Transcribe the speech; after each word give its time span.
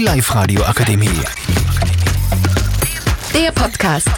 Die 0.00 0.06
Live-Radio 0.06 0.62
Akademie. 0.62 1.20
Der 3.34 3.52
Podcast. 3.52 4.08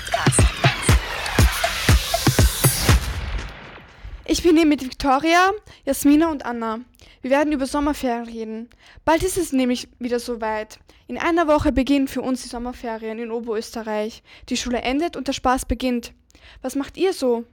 Ich 4.24 4.44
bin 4.44 4.56
hier 4.56 4.66
mit 4.66 4.84
Victoria, 4.84 5.50
Jasmina 5.84 6.30
und 6.30 6.46
Anna. 6.46 6.78
Wir 7.20 7.32
werden 7.32 7.52
über 7.52 7.66
Sommerferien 7.66 8.26
reden. 8.26 8.70
Bald 9.04 9.24
ist 9.24 9.36
es 9.36 9.52
nämlich 9.52 9.88
wieder 9.98 10.20
soweit. 10.20 10.78
In 11.08 11.18
einer 11.18 11.48
Woche 11.48 11.72
beginnen 11.72 12.06
für 12.06 12.22
uns 12.22 12.44
die 12.44 12.48
Sommerferien 12.48 13.18
in 13.18 13.32
Oberösterreich. 13.32 14.22
Die 14.50 14.56
Schule 14.56 14.82
endet 14.82 15.16
und 15.16 15.26
der 15.26 15.32
Spaß 15.32 15.64
beginnt. 15.64 16.12
Was 16.60 16.76
macht 16.76 16.96
ihr 16.96 17.12
so? 17.12 17.44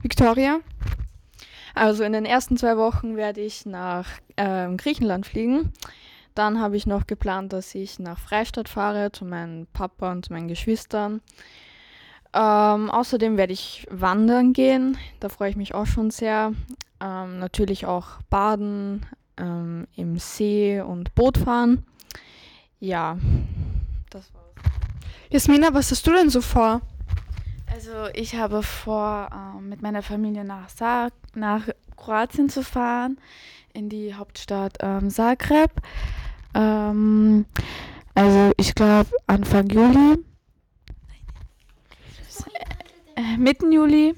Victoria? 0.00 0.60
Also 1.74 2.02
in 2.02 2.14
den 2.14 2.24
ersten 2.24 2.56
zwei 2.56 2.78
Wochen 2.78 3.16
werde 3.16 3.42
ich 3.42 3.66
nach 3.66 4.08
ähm, 4.38 4.78
Griechenland 4.78 5.26
fliegen. 5.26 5.72
Dann 6.34 6.60
habe 6.60 6.76
ich 6.76 6.86
noch 6.86 7.06
geplant, 7.06 7.52
dass 7.52 7.74
ich 7.74 7.98
nach 7.98 8.18
Freistadt 8.18 8.68
fahre 8.68 9.12
zu 9.12 9.24
meinem 9.24 9.66
Papa 9.72 10.10
und 10.12 10.26
zu 10.26 10.32
meinen 10.32 10.48
Geschwistern. 10.48 11.20
Ähm, 12.34 12.90
außerdem 12.90 13.36
werde 13.36 13.52
ich 13.52 13.86
wandern 13.90 14.52
gehen. 14.54 14.96
Da 15.20 15.28
freue 15.28 15.50
ich 15.50 15.56
mich 15.56 15.74
auch 15.74 15.86
schon 15.86 16.10
sehr. 16.10 16.52
Ähm, 17.00 17.38
natürlich 17.38 17.84
auch 17.84 18.22
baden, 18.30 19.04
ähm, 19.36 19.86
im 19.96 20.18
See 20.18 20.80
und 20.80 21.14
Boot 21.14 21.36
fahren. 21.36 21.84
Ja, 22.80 23.18
das 24.10 24.32
war's. 24.32 24.42
Jasmina, 25.30 25.74
was 25.74 25.90
hast 25.90 26.06
du 26.06 26.12
denn 26.12 26.30
so 26.30 26.40
vor? 26.40 26.80
Also 27.72 28.08
ich 28.14 28.34
habe 28.34 28.62
vor, 28.62 29.28
ähm, 29.32 29.68
mit 29.68 29.82
meiner 29.82 30.02
Familie 30.02 30.44
nach, 30.44 30.68
Sa 30.68 31.08
nach 31.34 31.68
Kroatien 31.96 32.48
zu 32.48 32.62
fahren, 32.62 33.18
in 33.72 33.88
die 33.88 34.14
Hauptstadt 34.14 34.78
ähm, 34.80 35.10
Zagreb. 35.10 35.70
Ähm, 36.54 37.46
also 38.14 38.52
ich 38.56 38.74
glaube 38.74 39.10
Anfang 39.26 39.68
Juli, 39.70 40.18
Mitten 43.38 43.72
Juli. 43.72 44.14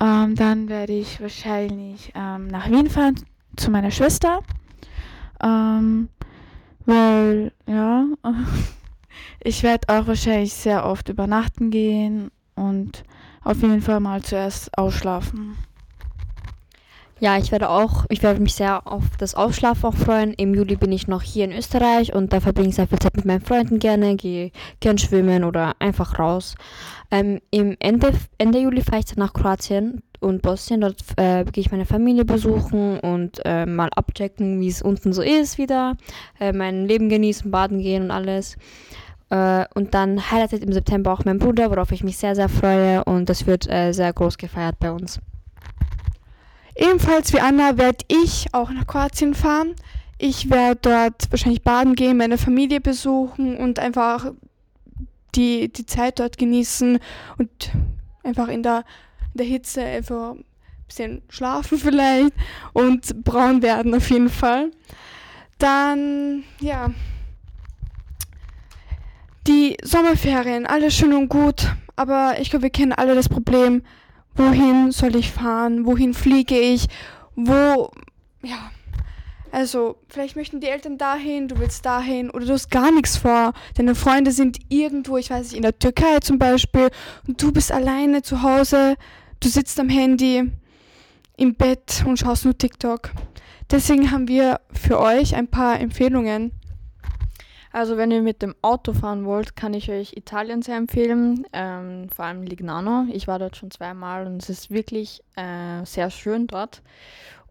Ähm, 0.00 0.34
dann 0.34 0.68
werde 0.68 0.92
ich 0.92 1.20
wahrscheinlich 1.20 2.12
ähm, 2.14 2.48
nach 2.48 2.70
Wien 2.70 2.88
fahren 2.88 3.16
zu 3.56 3.70
meiner 3.70 3.90
Schwester. 3.90 4.40
Ähm, 5.42 6.08
weil, 6.86 7.52
ja, 7.66 8.06
ich 9.42 9.62
werde 9.62 9.88
auch 9.88 10.06
wahrscheinlich 10.06 10.54
sehr 10.54 10.86
oft 10.86 11.08
übernachten 11.08 11.70
gehen 11.70 12.30
und 12.54 13.04
auf 13.42 13.60
jeden 13.62 13.82
Fall 13.82 14.00
mal 14.00 14.22
zuerst 14.22 14.76
ausschlafen. 14.78 15.56
Ja, 17.20 17.36
ich 17.36 17.50
werde 17.50 17.68
auch, 17.68 18.04
ich 18.10 18.22
werde 18.22 18.40
mich 18.40 18.54
sehr 18.54 18.86
auf 18.86 19.02
das 19.18 19.34
Ausschlafen 19.34 19.86
auch 19.86 19.94
freuen. 19.94 20.32
Im 20.34 20.54
Juli 20.54 20.76
bin 20.76 20.92
ich 20.92 21.08
noch 21.08 21.22
hier 21.22 21.46
in 21.46 21.52
Österreich 21.52 22.14
und 22.14 22.32
da 22.32 22.38
verbringe 22.38 22.68
ich 22.68 22.76
sehr 22.76 22.86
viel 22.86 23.00
Zeit 23.00 23.16
mit 23.16 23.24
meinen 23.24 23.40
Freunden 23.40 23.80
gerne, 23.80 24.14
gehe 24.14 24.52
gern 24.78 24.98
schwimmen 24.98 25.42
oder 25.42 25.74
einfach 25.80 26.20
raus. 26.20 26.54
Ähm, 27.10 27.40
Im 27.50 27.76
Ende, 27.80 28.12
Ende 28.38 28.60
Juli 28.60 28.82
fahre 28.82 29.00
ich 29.00 29.06
dann 29.06 29.18
nach 29.18 29.32
Kroatien 29.32 30.00
und 30.20 30.42
Bosnien. 30.42 30.80
Dort 30.80 31.02
äh, 31.16 31.44
gehe 31.44 31.62
ich 31.62 31.72
meine 31.72 31.86
Familie 31.86 32.24
besuchen 32.24 33.00
und 33.00 33.40
äh, 33.44 33.66
mal 33.66 33.88
abchecken, 33.96 34.60
wie 34.60 34.68
es 34.68 34.80
unten 34.80 35.12
so 35.12 35.22
ist 35.22 35.58
wieder. 35.58 35.96
Äh, 36.38 36.52
mein 36.52 36.86
Leben 36.86 37.08
genießen, 37.08 37.50
baden 37.50 37.80
gehen 37.80 38.04
und 38.04 38.10
alles. 38.12 38.56
Äh, 39.30 39.64
und 39.74 39.92
dann 39.92 40.30
heiratet 40.30 40.62
im 40.62 40.72
September 40.72 41.12
auch 41.12 41.24
mein 41.24 41.40
Bruder, 41.40 41.68
worauf 41.72 41.90
ich 41.90 42.04
mich 42.04 42.16
sehr, 42.16 42.36
sehr 42.36 42.48
freue 42.48 43.02
und 43.04 43.28
das 43.28 43.44
wird 43.48 43.68
äh, 43.68 43.90
sehr 43.90 44.12
groß 44.12 44.38
gefeiert 44.38 44.78
bei 44.78 44.92
uns. 44.92 45.20
Ebenfalls 46.78 47.32
wie 47.32 47.40
Anna 47.40 47.76
werde 47.76 48.04
ich 48.06 48.46
auch 48.52 48.70
nach 48.70 48.86
Kroatien 48.86 49.34
fahren. 49.34 49.74
Ich 50.16 50.48
werde 50.48 50.78
dort 50.80 51.30
wahrscheinlich 51.30 51.62
baden 51.62 51.96
gehen, 51.96 52.16
meine 52.16 52.38
Familie 52.38 52.80
besuchen 52.80 53.56
und 53.56 53.80
einfach 53.80 54.32
die, 55.34 55.72
die 55.72 55.86
Zeit 55.86 56.20
dort 56.20 56.38
genießen 56.38 57.00
und 57.36 57.70
einfach 58.22 58.46
in 58.46 58.62
der, 58.62 58.84
in 59.32 59.38
der 59.38 59.46
Hitze 59.46 59.82
einfach 59.82 60.34
ein 60.34 60.44
bisschen 60.86 61.22
schlafen 61.28 61.78
vielleicht 61.80 62.32
und 62.74 63.24
braun 63.24 63.60
werden 63.60 63.92
auf 63.94 64.08
jeden 64.10 64.30
Fall. 64.30 64.70
Dann, 65.58 66.44
ja, 66.60 66.92
die 69.48 69.76
Sommerferien, 69.82 70.64
alles 70.64 70.94
schön 70.94 71.12
und 71.12 71.28
gut, 71.28 71.74
aber 71.96 72.36
ich 72.38 72.50
glaube, 72.50 72.64
wir 72.64 72.70
kennen 72.70 72.92
alle 72.92 73.16
das 73.16 73.28
Problem, 73.28 73.82
wohin 74.38 74.92
soll 74.92 75.16
ich 75.16 75.32
fahren, 75.32 75.84
wohin 75.84 76.14
fliege 76.14 76.58
ich, 76.58 76.86
wo, 77.34 77.90
ja, 78.42 78.70
also 79.50 79.96
vielleicht 80.08 80.36
möchten 80.36 80.60
die 80.60 80.68
Eltern 80.68 80.98
dahin, 80.98 81.48
du 81.48 81.58
willst 81.58 81.84
dahin 81.84 82.30
oder 82.30 82.46
du 82.46 82.52
hast 82.52 82.70
gar 82.70 82.92
nichts 82.92 83.16
vor. 83.16 83.52
Deine 83.74 83.94
Freunde 83.94 84.30
sind 84.30 84.58
irgendwo, 84.68 85.16
ich 85.16 85.30
weiß 85.30 85.48
nicht, 85.48 85.56
in 85.56 85.62
der 85.62 85.78
Türkei 85.78 86.18
zum 86.20 86.38
Beispiel 86.38 86.90
und 87.26 87.42
du 87.42 87.52
bist 87.52 87.72
alleine 87.72 88.22
zu 88.22 88.42
Hause, 88.42 88.96
du 89.40 89.48
sitzt 89.48 89.80
am 89.80 89.88
Handy 89.88 90.50
im 91.36 91.54
Bett 91.54 92.04
und 92.06 92.18
schaust 92.18 92.44
nur 92.44 92.56
TikTok. 92.56 93.10
Deswegen 93.70 94.10
haben 94.10 94.28
wir 94.28 94.60
für 94.72 94.98
euch 94.98 95.34
ein 95.34 95.48
paar 95.48 95.78
Empfehlungen. 95.80 96.52
Also 97.72 97.96
wenn 97.96 98.10
ihr 98.10 98.22
mit 98.22 98.40
dem 98.42 98.54
Auto 98.62 98.92
fahren 98.92 99.24
wollt, 99.24 99.54
kann 99.54 99.74
ich 99.74 99.90
euch 99.90 100.16
Italien 100.16 100.62
sehr 100.62 100.76
empfehlen, 100.76 101.46
ähm, 101.52 102.08
vor 102.08 102.24
allem 102.24 102.42
Lignano. 102.42 103.06
Ich 103.12 103.28
war 103.28 103.38
dort 103.38 103.56
schon 103.56 103.70
zweimal 103.70 104.26
und 104.26 104.42
es 104.42 104.48
ist 104.48 104.70
wirklich 104.70 105.22
äh, 105.36 105.84
sehr 105.84 106.10
schön 106.10 106.46
dort. 106.46 106.82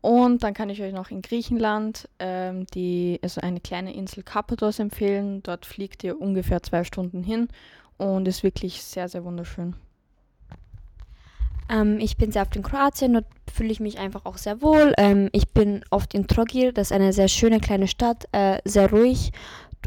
Und 0.02 0.44
dann 0.44 0.54
kann 0.54 0.70
ich 0.70 0.82
euch 0.82 0.94
noch 0.94 1.12
in 1.12 1.22
Griechenland 1.22 2.08
ähm, 2.20 2.66
die, 2.68 3.20
also 3.22 3.42
eine 3.42 3.60
kleine 3.60 3.94
Insel 3.94 4.24
Kappados 4.24 4.80
empfehlen. 4.80 5.44
Dort 5.44 5.66
fliegt 5.66 6.04
ihr 6.04 6.20
ungefähr 6.20 6.64
zwei 6.64 6.84
Stunden 6.84 7.24
hin 7.24 7.50
und 7.98 8.28
ist 8.28 8.44
wirklich 8.44 8.84
sehr, 8.84 9.10
sehr 9.10 9.24
wunderschön. 9.24 9.76
Ähm, 11.70 12.00
ich 12.00 12.18
bin 12.18 12.32
sehr 12.32 12.44
oft 12.44 12.56
in 12.56 12.64
Kroatien, 12.64 13.14
dort 13.14 13.26
fühle 13.52 13.72
ich 13.72 13.80
mich 13.80 14.00
einfach 14.00 14.26
auch 14.26 14.38
sehr 14.38 14.62
wohl. 14.62 14.94
Ähm, 14.98 15.30
ich 15.34 15.50
bin 15.50 15.84
oft 15.90 16.14
in 16.14 16.28
Trogir, 16.28 16.72
das 16.72 16.88
ist 16.88 16.96
eine 16.96 17.12
sehr 17.12 17.28
schöne 17.28 17.60
kleine 17.60 17.88
Stadt, 17.88 18.28
äh, 18.32 18.60
sehr 18.64 18.90
ruhig 18.90 19.32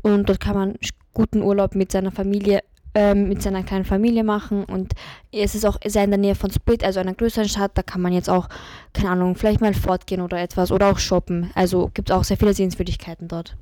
und 0.02 0.28
dort 0.28 0.40
kann 0.40 0.54
man 0.54 0.74
guten 1.14 1.42
Urlaub 1.42 1.74
mit 1.74 1.92
seiner 1.92 2.10
Familie, 2.10 2.60
ähm, 2.94 3.28
mit 3.28 3.42
seiner 3.42 3.62
kleinen 3.62 3.84
Familie 3.84 4.24
machen 4.24 4.64
und 4.64 4.94
es 5.32 5.54
ist 5.54 5.64
auch 5.64 5.78
sehr 5.84 6.04
in 6.04 6.10
der 6.10 6.18
Nähe 6.18 6.34
von 6.34 6.50
Split, 6.50 6.84
also 6.84 7.00
einer 7.00 7.14
größeren 7.14 7.48
Stadt, 7.48 7.72
da 7.74 7.82
kann 7.82 8.00
man 8.00 8.12
jetzt 8.12 8.30
auch, 8.30 8.48
keine 8.92 9.10
Ahnung, 9.10 9.36
vielleicht 9.36 9.60
mal 9.60 9.74
fortgehen 9.74 10.20
oder 10.20 10.40
etwas 10.40 10.72
oder 10.72 10.90
auch 10.90 10.98
shoppen. 10.98 11.50
Also 11.54 11.90
gibt 11.94 12.10
es 12.10 12.16
auch 12.16 12.24
sehr 12.24 12.36
viele 12.36 12.54
Sehenswürdigkeiten 12.54 13.28
dort. 13.28 13.56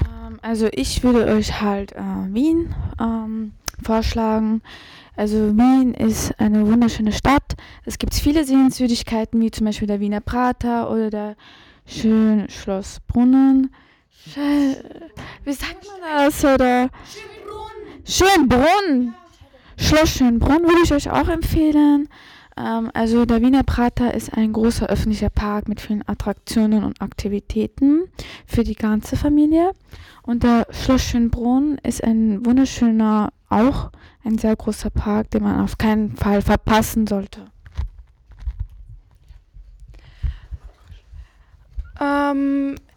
Ähm, 0.00 0.38
also 0.42 0.68
ich 0.72 1.02
würde 1.02 1.26
euch 1.26 1.60
halt 1.60 1.92
äh, 1.92 2.00
Wien 2.28 2.74
ähm, 3.00 3.52
vorschlagen. 3.82 4.62
Also 5.16 5.56
Wien 5.56 5.94
ist 5.94 6.38
eine 6.40 6.66
wunderschöne 6.66 7.12
Stadt. 7.12 7.56
Es 7.84 7.98
gibt 7.98 8.14
viele 8.14 8.44
Sehenswürdigkeiten, 8.44 9.40
wie 9.40 9.50
zum 9.50 9.66
Beispiel 9.66 9.88
der 9.88 10.00
Wiener 10.00 10.20
Prater 10.20 10.90
oder 10.90 11.10
der 11.10 11.36
schöne 11.86 12.48
Schloss 12.48 13.00
Brunnen. 13.06 13.70
Wie 15.44 15.52
sagt 15.52 15.86
man 15.86 16.00
das? 16.26 16.44
Oder 16.44 16.90
Schönbrunn. 18.04 19.14
Schloss 19.76 20.10
Schönbrunn 20.10 20.62
würde 20.62 20.82
ich 20.84 20.92
euch 20.92 21.10
auch 21.10 21.28
empfehlen. 21.28 22.08
Ähm, 22.56 22.90
also 22.92 23.24
der 23.24 23.40
Wiener 23.40 23.62
Prater 23.62 24.12
ist 24.14 24.34
ein 24.34 24.52
großer 24.52 24.86
öffentlicher 24.86 25.30
Park 25.30 25.68
mit 25.68 25.80
vielen 25.80 26.06
Attraktionen 26.06 26.84
und 26.84 27.00
Aktivitäten 27.00 28.04
für 28.46 28.64
die 28.64 28.74
ganze 28.74 29.16
Familie. 29.16 29.72
Und 30.22 30.42
der 30.42 30.66
Schloss 30.70 31.02
Schönbrunn 31.02 31.78
ist 31.82 32.04
ein 32.04 32.44
wunderschöner, 32.44 33.32
auch 33.48 33.90
ein 34.24 34.38
sehr 34.38 34.54
großer 34.54 34.90
Park, 34.90 35.30
den 35.30 35.42
man 35.42 35.60
auf 35.60 35.78
keinen 35.78 36.16
Fall 36.16 36.42
verpassen 36.42 37.06
sollte. 37.06 37.46
Ähm, 42.00 42.76